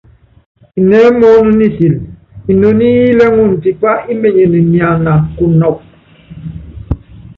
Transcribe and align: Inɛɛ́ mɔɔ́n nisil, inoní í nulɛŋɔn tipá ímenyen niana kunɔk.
Inɛɛ́ 0.79 1.11
mɔɔ́n 1.19 1.47
nisil, 1.57 1.95
inoní 2.51 2.85
í 2.93 2.99
nulɛŋɔn 3.07 3.51
tipá 3.61 3.91
ímenyen 4.11 4.53
niana 4.71 5.13
kunɔk. 5.35 5.77